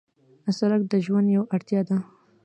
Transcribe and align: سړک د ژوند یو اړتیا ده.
سړک 0.57 0.81
د 0.87 0.93
ژوند 1.05 1.27
یو 1.35 1.43
اړتیا 1.55 1.81
ده. 1.89 1.97